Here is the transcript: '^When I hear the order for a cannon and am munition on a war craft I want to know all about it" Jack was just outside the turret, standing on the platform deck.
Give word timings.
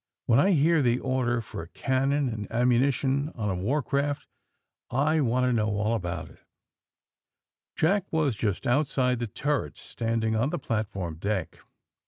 '^When 0.27 0.39
I 0.39 0.49
hear 0.53 0.81
the 0.81 0.97
order 0.97 1.41
for 1.41 1.61
a 1.61 1.67
cannon 1.67 2.27
and 2.27 2.51
am 2.51 2.69
munition 2.69 3.29
on 3.35 3.51
a 3.51 3.55
war 3.55 3.83
craft 3.83 4.27
I 4.89 5.19
want 5.21 5.43
to 5.45 5.53
know 5.53 5.69
all 5.75 5.93
about 5.93 6.31
it" 6.31 6.39
Jack 7.75 8.05
was 8.11 8.35
just 8.35 8.65
outside 8.65 9.19
the 9.19 9.27
turret, 9.27 9.77
standing 9.77 10.35
on 10.35 10.49
the 10.49 10.57
platform 10.57 11.17
deck. 11.17 11.59